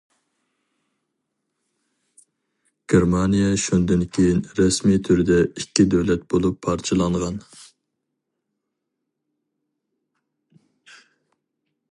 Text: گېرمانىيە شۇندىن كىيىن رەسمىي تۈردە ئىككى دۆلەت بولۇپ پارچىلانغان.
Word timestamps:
گېرمانىيە 2.93 3.49
شۇندىن 3.65 4.05
كىيىن 4.17 4.39
رەسمىي 4.61 4.99
تۈردە 5.09 5.37
ئىككى 5.47 5.85
دۆلەت 5.93 6.25
بولۇپ 6.35 6.57
پارچىلانغان. 6.67 7.37